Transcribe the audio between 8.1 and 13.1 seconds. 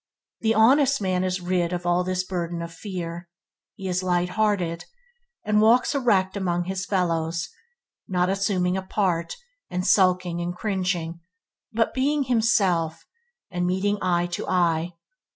assuming a part, and skulking and cringing, but being himself,